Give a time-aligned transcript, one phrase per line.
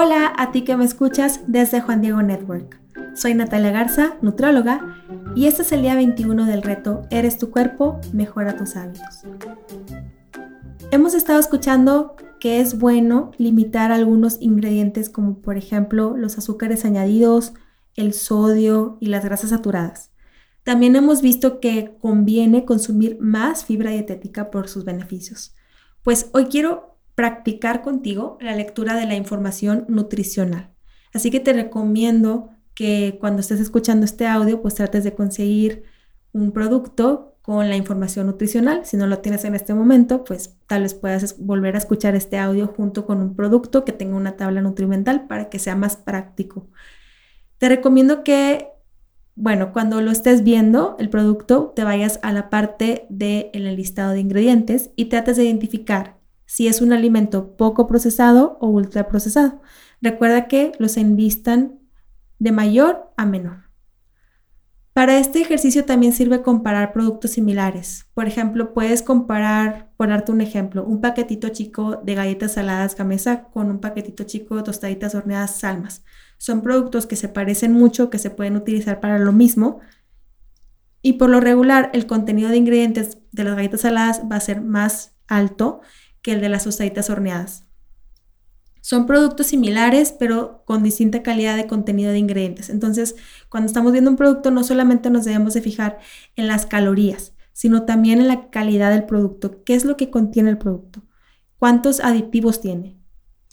[0.00, 2.80] Hola a ti que me escuchas desde Juan Diego Network.
[3.16, 5.02] Soy Natalia Garza, nutróloga,
[5.34, 9.24] y este es el día 21 del reto Eres tu cuerpo, mejora tus hábitos.
[10.92, 17.54] Hemos estado escuchando que es bueno limitar algunos ingredientes como por ejemplo los azúcares añadidos,
[17.96, 20.12] el sodio y las grasas saturadas.
[20.62, 25.56] También hemos visto que conviene consumir más fibra dietética por sus beneficios.
[26.04, 30.72] Pues hoy quiero practicar contigo la lectura de la información nutricional.
[31.12, 35.82] Así que te recomiendo que cuando estés escuchando este audio, pues trates de conseguir
[36.30, 38.82] un producto con la información nutricional.
[38.84, 42.38] Si no lo tienes en este momento, pues tal vez puedas volver a escuchar este
[42.38, 46.68] audio junto con un producto que tenga una tabla nutrimental para que sea más práctico.
[47.58, 48.68] Te recomiendo que
[49.34, 54.20] bueno, cuando lo estés viendo, el producto, te vayas a la parte del listado de
[54.20, 56.17] ingredientes y trates de identificar
[56.48, 59.60] si es un alimento poco procesado o ultraprocesado.
[60.00, 61.78] Recuerda que los enlistan
[62.38, 63.68] de mayor a menor.
[64.94, 68.06] Para este ejercicio también sirve comparar productos similares.
[68.14, 73.44] Por ejemplo, puedes comparar, por darte un ejemplo, un paquetito chico de galletas saladas Gamesa
[73.50, 76.02] con un paquetito chico de tostaditas horneadas Salmas.
[76.38, 79.80] Son productos que se parecen mucho, que se pueden utilizar para lo mismo.
[81.02, 84.62] Y por lo regular, el contenido de ingredientes de las galletas saladas va a ser
[84.62, 85.82] más alto
[86.30, 87.64] el de las tostaditas horneadas.
[88.80, 92.70] Son productos similares, pero con distinta calidad de contenido de ingredientes.
[92.70, 93.16] Entonces,
[93.48, 95.98] cuando estamos viendo un producto, no solamente nos debemos de fijar
[96.36, 99.62] en las calorías, sino también en la calidad del producto.
[99.64, 101.02] ¿Qué es lo que contiene el producto?
[101.58, 102.96] ¿Cuántos aditivos tiene?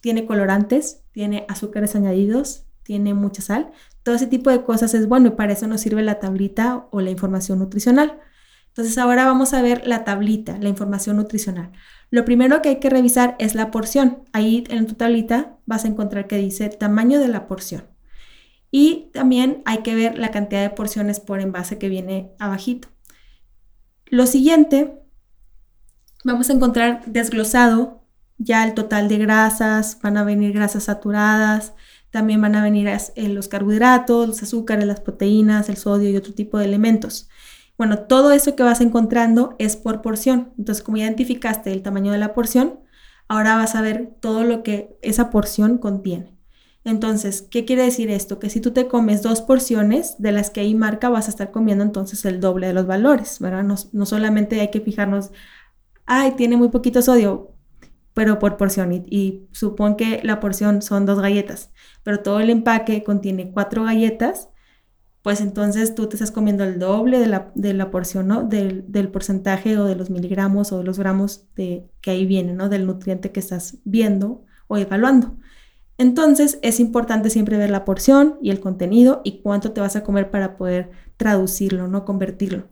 [0.00, 1.04] ¿Tiene colorantes?
[1.12, 2.66] ¿Tiene azúcares añadidos?
[2.82, 3.70] ¿Tiene mucha sal?
[4.02, 7.00] Todo ese tipo de cosas es bueno y para eso nos sirve la tablita o
[7.00, 8.18] la información nutricional.
[8.72, 11.72] Entonces ahora vamos a ver la tablita, la información nutricional.
[12.10, 14.24] Lo primero que hay que revisar es la porción.
[14.32, 17.84] Ahí en tu tablita vas a encontrar que dice tamaño de la porción.
[18.70, 22.88] Y también hay que ver la cantidad de porciones por envase que viene abajito.
[24.06, 25.02] Lo siguiente,
[26.24, 28.02] vamos a encontrar desglosado
[28.38, 31.74] ya el total de grasas, van a venir grasas saturadas,
[32.10, 36.32] también van a venir eh, los carbohidratos, los azúcares, las proteínas, el sodio y otro
[36.34, 37.28] tipo de elementos.
[37.82, 40.52] Bueno, todo eso que vas encontrando es por porción.
[40.56, 42.78] Entonces, como identificaste el tamaño de la porción,
[43.26, 46.38] ahora vas a ver todo lo que esa porción contiene.
[46.84, 48.38] Entonces, ¿qué quiere decir esto?
[48.38, 51.50] Que si tú te comes dos porciones de las que ahí marca, vas a estar
[51.50, 53.64] comiendo entonces el doble de los valores, ¿verdad?
[53.64, 55.32] No, solamente hay que fijarnos,
[56.06, 57.50] ay, tiene muy poquito sodio,
[58.14, 58.92] pero por porción.
[58.92, 61.72] Y supón que la porción son dos galletas,
[62.04, 64.50] pero todo el empaque contiene cuatro galletas
[65.22, 67.26] pues entonces tú te estás comiendo el doble de
[67.74, 68.42] la, porción, ¿no?
[68.42, 72.68] Del, porcentaje o de los miligramos o de los gramos de, que ahí viene, ¿no?
[72.68, 75.36] Del nutriente que estás viendo o evaluando.
[75.96, 80.02] Entonces es importante siempre ver la porción y el contenido y cuánto te vas a
[80.02, 82.04] comer para poder traducirlo, ¿no?
[82.04, 82.64] Convertirlo.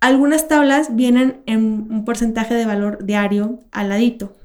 [0.00, 4.36] Algunas tablas vienen en un porcentaje de valor diario al ladito.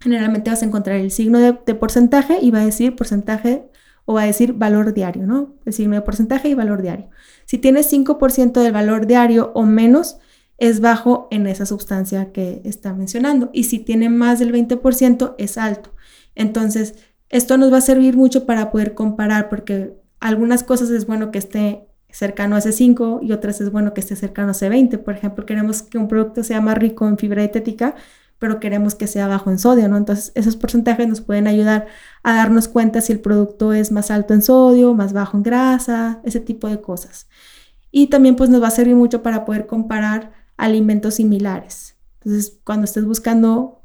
[0.00, 3.69] Generalmente vas a encontrar el signo de, de porcentaje y va a decir porcentaje
[4.10, 5.54] o va a decir valor diario, ¿no?
[5.64, 7.10] El signo de porcentaje y valor diario.
[7.44, 10.18] Si tienes 5% del valor diario o menos,
[10.58, 13.50] es bajo en esa sustancia que está mencionando.
[13.52, 15.94] Y si tiene más del 20%, es alto.
[16.34, 16.96] Entonces,
[17.28, 21.38] esto nos va a servir mucho para poder comparar, porque algunas cosas es bueno que
[21.38, 24.98] esté cercano a ese 5 y otras es bueno que esté cercano a ese 20.
[24.98, 27.94] Por ejemplo, queremos que un producto sea más rico en fibra dietética,
[28.40, 29.98] pero queremos que sea bajo en sodio, ¿no?
[29.98, 31.86] Entonces, esos porcentajes nos pueden ayudar
[32.24, 36.20] a darnos cuenta si el producto es más alto en sodio, más bajo en grasa,
[36.24, 37.28] ese tipo de cosas.
[37.92, 41.96] Y también pues nos va a servir mucho para poder comparar alimentos similares.
[42.22, 43.82] Entonces, cuando estés buscando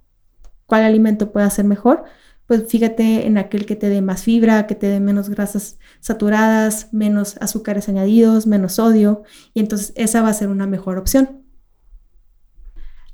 [0.68, 2.06] cuál alimento puede ser mejor,
[2.48, 6.94] pues fíjate en aquel que te dé más fibra, que te dé menos grasas saturadas,
[6.94, 9.24] menos azúcares añadidos, menos sodio,
[9.54, 11.45] y entonces esa va a ser una mejor opción.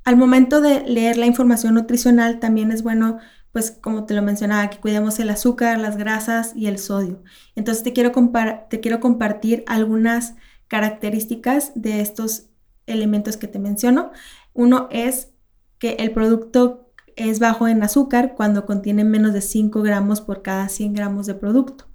[0.03, 3.19] Al momento de leer la información nutricional también es bueno,
[3.51, 7.24] pues como te lo mencionaba, que cuidemos el azúcar, las grasas y el sodio.
[7.56, 8.12] Entonces te quiero,
[8.69, 10.36] te quiero compartir algunas
[10.68, 12.48] características de estos
[12.88, 14.12] elementos que te menciono.
[14.53, 15.31] Uno es
[15.77, 20.69] que el producto es bajo en azúcar cuando contiene menos de 5 gramos por cada
[20.69, 21.88] 100 gramos de producto.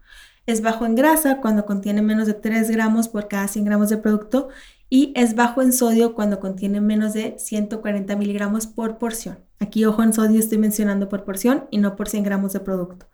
[0.47, 3.97] Es bajo en grasa cuando contiene menos de 3 gramos por cada 100 gramos de
[3.97, 4.49] producto
[4.89, 9.39] y es bajo en sodio cuando contiene menos de 140 miligramos por porción.
[9.59, 13.07] Aquí, ojo, en sodio estoy mencionando por porción y no por 100 gramos de producto.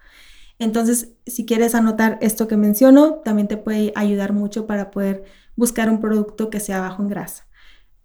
[0.59, 5.25] Entonces, si quieres anotar esto que menciono, también te puede ayudar mucho para poder
[5.57, 7.47] buscar un producto que sea bajo en grasa,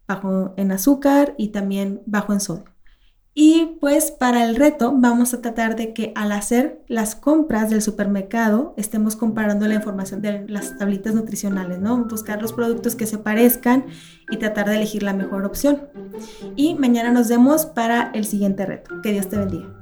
[0.07, 2.76] bajo en azúcar y también bajo en sodio.
[3.39, 7.83] Y pues para el reto vamos a tratar de que al hacer las compras del
[7.83, 12.03] supermercado estemos comparando la información de las tablitas nutricionales, ¿no?
[12.05, 13.85] Buscar los productos que se parezcan
[14.31, 15.83] y tratar de elegir la mejor opción.
[16.55, 19.03] Y mañana nos vemos para el siguiente reto.
[19.03, 19.76] Que Dios te bendiga.